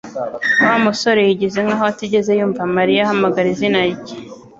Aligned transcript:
Wa 0.65 0.75
musore 0.85 1.19
yigize 1.27 1.59
nkaho 1.65 1.85
atigeze 1.91 2.31
yumva 2.39 2.61
Mariya 2.75 3.01
ahamagara 3.05 3.47
izina 3.53 3.79
rye 3.91 4.15